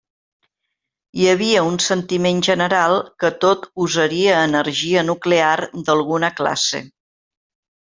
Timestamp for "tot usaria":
3.45-4.41